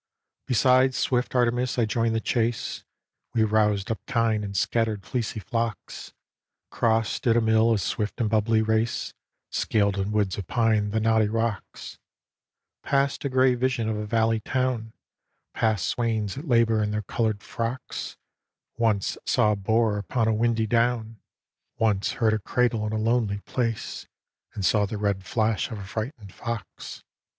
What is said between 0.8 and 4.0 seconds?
swift Artemis I joined the chase; We roused